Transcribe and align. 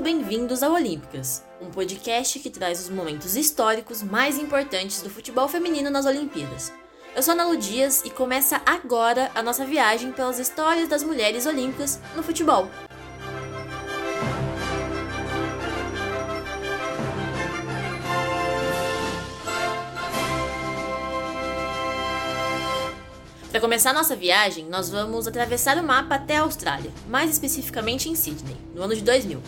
bem-vindos 0.00 0.62
ao 0.62 0.74
Olímpicas, 0.74 1.42
um 1.60 1.68
podcast 1.68 2.38
que 2.38 2.48
traz 2.48 2.80
os 2.80 2.88
momentos 2.88 3.34
históricos 3.34 4.00
mais 4.00 4.38
importantes 4.38 5.02
do 5.02 5.10
futebol 5.10 5.48
feminino 5.48 5.90
nas 5.90 6.06
Olimpíadas. 6.06 6.72
Eu 7.16 7.20
sou 7.20 7.32
Ana 7.32 7.48
Lu 7.48 7.56
Dias 7.56 8.04
e 8.04 8.10
começa 8.10 8.62
agora 8.64 9.32
a 9.34 9.42
nossa 9.42 9.66
viagem 9.66 10.12
pelas 10.12 10.38
histórias 10.38 10.88
das 10.88 11.02
mulheres 11.02 11.46
olímpicas 11.46 11.98
no 12.14 12.22
futebol. 12.22 12.70
Para 23.54 23.60
começar 23.60 23.94
nossa 23.94 24.16
viagem, 24.16 24.64
nós 24.64 24.90
vamos 24.90 25.28
atravessar 25.28 25.78
o 25.78 25.82
mapa 25.84 26.16
até 26.16 26.38
a 26.38 26.40
Austrália, 26.40 26.90
mais 27.08 27.30
especificamente 27.30 28.08
em 28.08 28.16
Sydney, 28.16 28.56
no 28.74 28.82
ano 28.82 28.96
de 28.96 29.00
2000. 29.02 29.40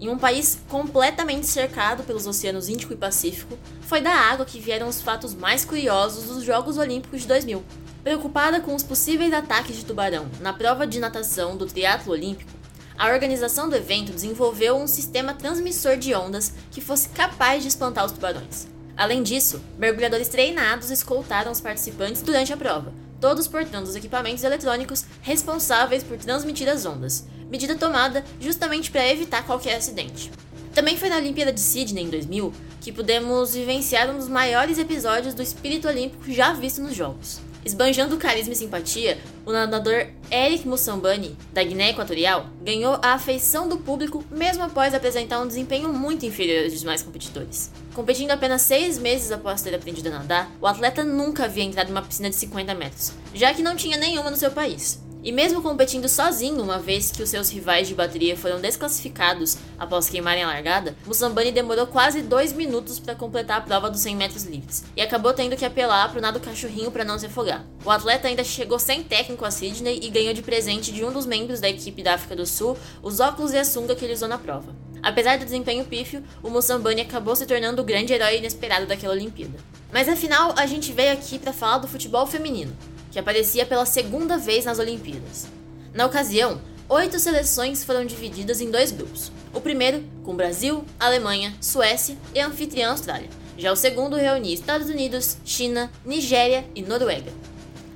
Em 0.00 0.08
um 0.08 0.18
país 0.18 0.58
completamente 0.68 1.46
cercado 1.46 2.02
pelos 2.02 2.26
oceanos 2.26 2.68
Índico 2.68 2.92
e 2.92 2.96
Pacífico, 2.96 3.56
foi 3.82 4.00
da 4.00 4.10
água 4.10 4.44
que 4.44 4.58
vieram 4.58 4.88
os 4.88 5.00
fatos 5.00 5.32
mais 5.32 5.64
curiosos 5.64 6.24
dos 6.24 6.42
Jogos 6.42 6.76
Olímpicos 6.76 7.20
de 7.20 7.28
2000. 7.28 7.62
Preocupada 8.02 8.60
com 8.60 8.74
os 8.74 8.82
possíveis 8.82 9.32
ataques 9.32 9.76
de 9.76 9.84
tubarão 9.84 10.26
na 10.40 10.52
prova 10.52 10.84
de 10.84 10.98
natação 10.98 11.56
do 11.56 11.66
triatlo 11.66 12.12
olímpico, 12.12 12.50
a 12.98 13.12
organização 13.12 13.68
do 13.68 13.76
evento 13.76 14.10
desenvolveu 14.10 14.76
um 14.76 14.88
sistema 14.88 15.34
transmissor 15.34 15.96
de 15.96 16.12
ondas 16.16 16.52
que 16.72 16.80
fosse 16.80 17.08
capaz 17.10 17.62
de 17.62 17.68
espantar 17.68 18.04
os 18.06 18.10
tubarões. 18.10 18.66
Além 18.96 19.22
disso, 19.22 19.62
mergulhadores 19.78 20.26
treinados 20.26 20.90
escoltaram 20.90 21.52
os 21.52 21.60
participantes 21.60 22.22
durante 22.22 22.52
a 22.52 22.56
prova, 22.56 22.92
todos 23.20 23.46
portando 23.46 23.88
os 23.88 23.96
equipamentos 23.96 24.42
eletrônicos 24.42 25.04
responsáveis 25.22 26.02
por 26.02 26.16
transmitir 26.16 26.68
as 26.68 26.86
ondas, 26.86 27.26
medida 27.50 27.74
tomada 27.74 28.24
justamente 28.40 28.90
para 28.90 29.06
evitar 29.08 29.44
qualquer 29.44 29.76
acidente. 29.76 30.30
Também 30.74 30.96
foi 30.96 31.08
na 31.08 31.16
Olimpíada 31.16 31.52
de 31.52 31.60
Sydney 31.60 32.04
em 32.04 32.10
2000 32.10 32.52
que 32.80 32.92
pudemos 32.92 33.54
vivenciar 33.54 34.08
um 34.08 34.16
dos 34.16 34.28
maiores 34.28 34.78
episódios 34.78 35.34
do 35.34 35.42
espírito 35.42 35.86
olímpico 35.86 36.32
já 36.32 36.52
visto 36.52 36.80
nos 36.80 36.94
Jogos. 36.94 37.49
Esbanjando 37.62 38.16
carisma 38.16 38.54
e 38.54 38.56
simpatia, 38.56 39.18
o 39.44 39.52
nadador 39.52 40.06
Eric 40.30 40.66
Mussambani, 40.66 41.36
da 41.52 41.62
Guiné 41.62 41.90
Equatorial, 41.90 42.46
ganhou 42.62 42.98
a 43.02 43.12
afeição 43.12 43.68
do 43.68 43.76
público 43.76 44.24
mesmo 44.30 44.62
após 44.62 44.94
apresentar 44.94 45.40
um 45.40 45.46
desempenho 45.46 45.92
muito 45.92 46.24
inferior 46.24 46.64
aos 46.64 46.80
demais 46.80 47.02
competidores. 47.02 47.70
Competindo 47.92 48.30
apenas 48.30 48.62
seis 48.62 48.96
meses 48.96 49.30
após 49.30 49.60
ter 49.60 49.74
aprendido 49.74 50.08
a 50.08 50.12
nadar, 50.12 50.50
o 50.58 50.66
atleta 50.66 51.04
nunca 51.04 51.44
havia 51.44 51.64
entrado 51.64 51.88
em 51.88 51.92
uma 51.92 52.02
piscina 52.02 52.30
de 52.30 52.36
50 52.36 52.74
metros, 52.74 53.12
já 53.34 53.52
que 53.52 53.62
não 53.62 53.76
tinha 53.76 53.98
nenhuma 53.98 54.30
no 54.30 54.36
seu 54.36 54.50
país. 54.50 55.09
E 55.22 55.30
mesmo 55.30 55.60
competindo 55.60 56.08
sozinho, 56.08 56.62
uma 56.62 56.78
vez 56.78 57.10
que 57.10 57.22
os 57.22 57.28
seus 57.28 57.50
rivais 57.50 57.86
de 57.86 57.94
bateria 57.94 58.34
foram 58.38 58.58
desclassificados 58.58 59.58
após 59.78 60.08
queimarem 60.08 60.42
a 60.42 60.46
largada, 60.46 60.96
Mussambani 61.06 61.52
demorou 61.52 61.86
quase 61.86 62.22
dois 62.22 62.54
minutos 62.54 62.98
para 62.98 63.14
completar 63.14 63.58
a 63.58 63.60
prova 63.60 63.90
dos 63.90 64.00
100 64.00 64.16
metros 64.16 64.44
livres 64.44 64.82
e 64.96 65.02
acabou 65.02 65.34
tendo 65.34 65.56
que 65.56 65.64
apelar 65.64 66.08
para 66.08 66.18
o 66.18 66.22
nado 66.22 66.40
cachorrinho 66.40 66.90
para 66.90 67.04
não 67.04 67.18
se 67.18 67.26
afogar. 67.26 67.66
O 67.84 67.90
atleta 67.90 68.28
ainda 68.28 68.42
chegou 68.42 68.78
sem 68.78 69.02
técnico 69.02 69.44
a 69.44 69.50
Sydney 69.50 70.00
e 70.02 70.08
ganhou 70.08 70.32
de 70.32 70.40
presente 70.40 70.90
de 70.90 71.04
um 71.04 71.12
dos 71.12 71.26
membros 71.26 71.60
da 71.60 71.68
equipe 71.68 72.02
da 72.02 72.14
África 72.14 72.34
do 72.34 72.46
Sul 72.46 72.78
os 73.02 73.20
óculos 73.20 73.52
e 73.52 73.58
a 73.58 73.64
sunga 73.64 73.94
que 73.94 74.04
ele 74.06 74.14
usou 74.14 74.28
na 74.28 74.38
prova. 74.38 74.74
Apesar 75.02 75.38
do 75.38 75.44
desempenho 75.44 75.84
pífio, 75.84 76.22
o 76.42 76.48
Mussambani 76.48 77.02
acabou 77.02 77.36
se 77.36 77.46
tornando 77.46 77.82
o 77.82 77.84
grande 77.84 78.12
herói 78.12 78.38
inesperado 78.38 78.86
daquela 78.86 79.14
Olimpíada. 79.14 79.58
Mas 79.92 80.08
afinal, 80.08 80.54
a 80.56 80.64
gente 80.64 80.92
veio 80.92 81.12
aqui 81.12 81.38
para 81.38 81.52
falar 81.52 81.78
do 81.78 81.88
futebol 81.88 82.26
feminino 82.26 82.74
que 83.10 83.18
aparecia 83.18 83.66
pela 83.66 83.86
segunda 83.86 84.38
vez 84.38 84.64
nas 84.64 84.78
Olimpíadas. 84.78 85.46
Na 85.92 86.06
ocasião, 86.06 86.60
oito 86.88 87.18
seleções 87.18 87.84
foram 87.84 88.04
divididas 88.04 88.60
em 88.60 88.70
dois 88.70 88.92
grupos. 88.92 89.32
O 89.52 89.60
primeiro, 89.60 90.04
com 90.22 90.36
Brasil, 90.36 90.84
Alemanha, 90.98 91.54
Suécia 91.60 92.16
e 92.34 92.40
a 92.40 92.46
anfitriã 92.46 92.90
Austrália. 92.90 93.28
Já 93.58 93.72
o 93.72 93.76
segundo 93.76 94.16
reunia 94.16 94.54
Estados 94.54 94.88
Unidos, 94.88 95.36
China, 95.44 95.90
Nigéria 96.04 96.64
e 96.74 96.82
Noruega. 96.82 97.32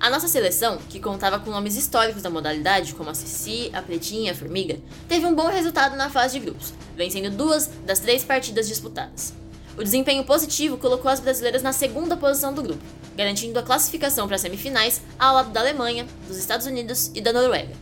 A 0.00 0.10
nossa 0.10 0.28
seleção, 0.28 0.78
que 0.90 1.00
contava 1.00 1.38
com 1.38 1.50
nomes 1.50 1.76
históricos 1.76 2.22
da 2.22 2.28
modalidade, 2.28 2.94
como 2.94 3.08
a 3.08 3.14
Cici, 3.14 3.70
a 3.72 3.80
Pretinha 3.80 4.28
e 4.28 4.30
a 4.30 4.34
Formiga, 4.34 4.78
teve 5.08 5.24
um 5.24 5.34
bom 5.34 5.48
resultado 5.48 5.96
na 5.96 6.10
fase 6.10 6.38
de 6.38 6.44
grupos, 6.44 6.74
vencendo 6.94 7.34
duas 7.34 7.70
das 7.86 8.00
três 8.00 8.22
partidas 8.22 8.68
disputadas. 8.68 9.32
O 9.76 9.82
desempenho 9.82 10.22
positivo 10.24 10.76
colocou 10.76 11.10
as 11.10 11.18
brasileiras 11.18 11.62
na 11.62 11.72
segunda 11.72 12.16
posição 12.16 12.54
do 12.54 12.62
grupo, 12.62 12.82
garantindo 13.16 13.58
a 13.58 13.62
classificação 13.62 14.26
para 14.26 14.36
as 14.36 14.40
semifinais 14.42 15.02
ao 15.18 15.34
lado 15.34 15.50
da 15.50 15.60
Alemanha, 15.60 16.06
dos 16.28 16.36
Estados 16.36 16.66
Unidos 16.66 17.10
e 17.12 17.20
da 17.20 17.32
Noruega. 17.32 17.74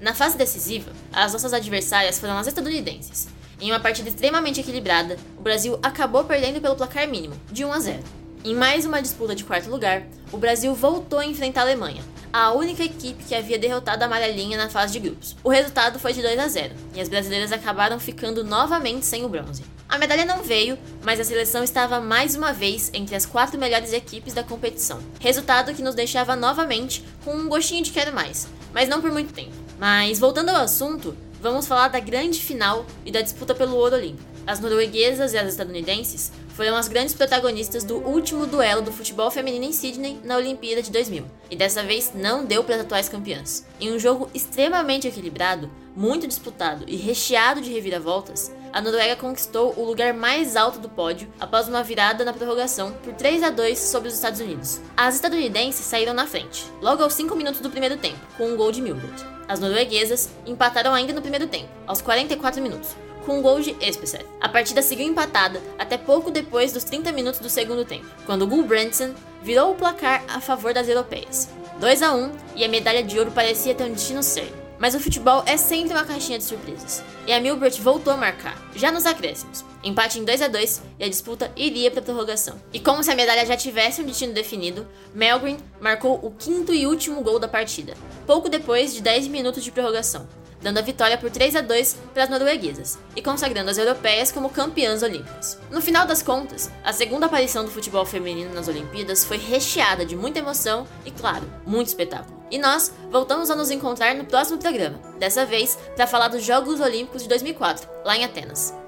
Na 0.00 0.14
fase 0.14 0.38
decisiva, 0.38 0.92
as 1.12 1.32
nossas 1.32 1.52
adversárias 1.52 2.20
foram 2.20 2.38
as 2.38 2.46
estadunidenses. 2.46 3.28
Em 3.60 3.70
uma 3.70 3.80
partida 3.80 4.08
extremamente 4.08 4.60
equilibrada, 4.60 5.16
o 5.36 5.42
Brasil 5.42 5.78
acabou 5.82 6.24
perdendo 6.24 6.60
pelo 6.60 6.76
placar 6.76 7.08
mínimo, 7.08 7.34
de 7.50 7.64
1 7.64 7.72
a 7.72 7.80
0. 7.80 7.98
Em 8.44 8.54
mais 8.54 8.86
uma 8.86 9.02
disputa 9.02 9.34
de 9.34 9.44
quarto 9.44 9.68
lugar, 9.68 10.04
o 10.32 10.38
Brasil 10.38 10.72
voltou 10.72 11.18
a 11.18 11.26
enfrentar 11.26 11.62
a 11.62 11.64
Alemanha, 11.64 12.02
a 12.32 12.52
única 12.52 12.84
equipe 12.84 13.24
que 13.24 13.34
havia 13.34 13.58
derrotado 13.58 14.02
a 14.02 14.06
amarelinha 14.06 14.56
na 14.56 14.70
fase 14.70 14.92
de 14.92 15.00
grupos. 15.00 15.36
O 15.42 15.50
resultado 15.50 15.98
foi 15.98 16.12
de 16.12 16.22
2 16.22 16.38
a 16.38 16.48
0, 16.48 16.74
e 16.94 17.00
as 17.00 17.08
brasileiras 17.08 17.52
acabaram 17.52 17.98
ficando 17.98 18.44
novamente 18.44 19.04
sem 19.04 19.24
o 19.24 19.28
bronze. 19.28 19.64
A 19.90 19.98
medalha 19.98 20.24
não 20.24 20.40
veio, 20.40 20.78
mas 21.02 21.18
a 21.18 21.24
seleção 21.24 21.64
estava 21.64 22.00
mais 22.00 22.36
uma 22.36 22.52
vez 22.52 22.92
entre 22.94 23.16
as 23.16 23.26
quatro 23.26 23.58
melhores 23.58 23.92
equipes 23.92 24.32
da 24.32 24.44
competição. 24.44 25.00
Resultado 25.18 25.74
que 25.74 25.82
nos 25.82 25.96
deixava 25.96 26.36
novamente 26.36 27.04
com 27.24 27.34
um 27.34 27.48
gostinho 27.48 27.82
de 27.82 27.90
quero 27.90 28.14
mais, 28.14 28.46
mas 28.72 28.88
não 28.88 29.00
por 29.00 29.10
muito 29.10 29.34
tempo. 29.34 29.50
Mas 29.80 30.20
voltando 30.20 30.50
ao 30.50 30.62
assunto, 30.62 31.16
vamos 31.42 31.66
falar 31.66 31.88
da 31.88 31.98
grande 31.98 32.38
final 32.38 32.86
e 33.04 33.10
da 33.10 33.20
disputa 33.20 33.52
pelo 33.52 33.74
ouro 33.74 33.96
olímpico. 33.96 34.30
As 34.46 34.60
norueguesas 34.60 35.32
e 35.32 35.38
as 35.38 35.48
estadunidenses 35.48 36.30
foram 36.54 36.76
as 36.76 36.86
grandes 36.86 37.14
protagonistas 37.14 37.82
do 37.82 37.96
último 37.96 38.46
duelo 38.46 38.82
do 38.82 38.92
futebol 38.92 39.30
feminino 39.30 39.64
em 39.64 39.72
Sydney 39.72 40.20
na 40.22 40.36
Olimpíada 40.36 40.82
de 40.82 40.90
2000, 40.92 41.24
e 41.50 41.56
dessa 41.56 41.82
vez 41.82 42.12
não 42.14 42.44
deu 42.44 42.62
para 42.62 42.76
as 42.76 42.82
atuais 42.82 43.08
campeãs. 43.08 43.66
Em 43.80 43.92
um 43.92 43.98
jogo 43.98 44.30
extremamente 44.32 45.08
equilibrado, 45.08 45.68
muito 45.96 46.28
disputado 46.28 46.84
e 46.86 46.96
recheado 46.96 47.60
de 47.60 47.72
reviravoltas, 47.72 48.52
a 48.72 48.80
Noruega 48.80 49.16
conquistou 49.16 49.74
o 49.76 49.84
lugar 49.84 50.14
mais 50.14 50.56
alto 50.56 50.78
do 50.78 50.88
pódio 50.88 51.28
após 51.40 51.68
uma 51.68 51.82
virada 51.82 52.24
na 52.24 52.32
prorrogação 52.32 52.92
por 53.04 53.12
3 53.14 53.42
a 53.42 53.50
2 53.50 53.78
sobre 53.78 54.08
os 54.08 54.14
Estados 54.14 54.40
Unidos. 54.40 54.80
As 54.96 55.16
estadunidenses 55.16 55.84
saíram 55.84 56.14
na 56.14 56.26
frente, 56.26 56.64
logo 56.80 57.02
aos 57.02 57.14
5 57.14 57.34
minutos 57.34 57.60
do 57.60 57.70
primeiro 57.70 57.96
tempo, 57.96 58.18
com 58.36 58.48
um 58.48 58.56
gol 58.56 58.72
de 58.72 58.80
Milbert. 58.80 59.24
As 59.48 59.58
norueguesas 59.58 60.30
empataram 60.46 60.94
ainda 60.94 61.12
no 61.12 61.22
primeiro 61.22 61.46
tempo, 61.46 61.68
aos 61.86 62.00
44 62.00 62.62
minutos, 62.62 62.90
com 63.26 63.38
um 63.38 63.42
gol 63.42 63.60
de 63.60 63.76
Espeseth. 63.80 64.26
A 64.40 64.48
partida 64.48 64.82
seguiu 64.82 65.06
empatada 65.06 65.60
até 65.78 65.98
pouco 65.98 66.30
depois 66.30 66.72
dos 66.72 66.84
30 66.84 67.10
minutos 67.12 67.40
do 67.40 67.50
segundo 67.50 67.84
tempo, 67.84 68.06
quando 68.26 68.46
Gulbrandsen 68.46 69.14
virou 69.42 69.72
o 69.72 69.74
placar 69.74 70.22
a 70.28 70.40
favor 70.40 70.72
das 70.72 70.88
europeias. 70.88 71.48
2 71.80 72.02
a 72.02 72.14
1 72.14 72.32
e 72.56 72.64
a 72.64 72.68
medalha 72.68 73.02
de 73.02 73.18
ouro 73.18 73.32
parecia 73.32 73.74
ter 73.74 73.84
um 73.84 73.92
destino 73.92 74.22
certo. 74.22 74.59
Mas 74.80 74.94
o 74.94 75.00
futebol 75.00 75.44
é 75.46 75.58
sempre 75.58 75.92
uma 75.92 76.06
caixinha 76.06 76.38
de 76.38 76.44
surpresas. 76.44 77.04
E 77.26 77.32
a 77.32 77.40
Milbert 77.40 77.78
voltou 77.82 78.12
a 78.12 78.16
marcar, 78.16 78.56
já 78.74 78.90
nos 78.90 79.04
acréscimos. 79.04 79.62
Empate 79.84 80.18
em 80.18 80.24
2 80.24 80.42
a 80.42 80.48
2 80.48 80.82
e 80.98 81.04
a 81.04 81.08
disputa 81.08 81.52
iria 81.54 81.90
para 81.90 82.00
a 82.00 82.02
prorrogação. 82.02 82.58
E 82.72 82.80
como 82.80 83.04
se 83.04 83.10
a 83.10 83.14
medalha 83.14 83.44
já 83.44 83.56
tivesse 83.56 84.00
um 84.00 84.06
destino 84.06 84.32
definido, 84.32 84.88
Melgren 85.14 85.58
marcou 85.80 86.18
o 86.22 86.30
quinto 86.30 86.72
e 86.72 86.86
último 86.86 87.22
gol 87.22 87.38
da 87.38 87.46
partida, 87.46 87.94
pouco 88.26 88.48
depois 88.48 88.94
de 88.94 89.02
10 89.02 89.28
minutos 89.28 89.62
de 89.62 89.70
prorrogação 89.70 90.26
dando 90.62 90.78
a 90.78 90.82
vitória 90.82 91.16
por 91.16 91.30
3 91.30 91.56
a 91.56 91.60
2 91.60 91.96
para 92.12 92.24
as 92.24 92.28
norueguesas 92.28 92.98
e 93.16 93.22
consagrando 93.22 93.70
as 93.70 93.78
europeias 93.78 94.30
como 94.30 94.50
campeãs 94.50 95.02
olímpicas. 95.02 95.58
No 95.70 95.80
final 95.80 96.06
das 96.06 96.22
contas, 96.22 96.70
a 96.84 96.92
segunda 96.92 97.26
aparição 97.26 97.64
do 97.64 97.70
futebol 97.70 98.04
feminino 98.04 98.54
nas 98.54 98.68
Olimpíadas 98.68 99.24
foi 99.24 99.38
recheada 99.38 100.04
de 100.04 100.16
muita 100.16 100.38
emoção 100.38 100.86
e, 101.04 101.10
claro, 101.10 101.50
muito 101.66 101.88
espetáculo. 101.88 102.39
E 102.50 102.58
nós 102.58 102.92
voltamos 103.10 103.50
a 103.50 103.54
nos 103.54 103.70
encontrar 103.70 104.14
no 104.14 104.24
próximo 104.24 104.58
programa, 104.58 104.98
dessa 105.18 105.46
vez 105.46 105.78
para 105.94 106.06
falar 106.06 106.28
dos 106.28 106.44
Jogos 106.44 106.80
Olímpicos 106.80 107.22
de 107.22 107.28
2004, 107.28 107.88
lá 108.04 108.16
em 108.16 108.24
Atenas. 108.24 108.79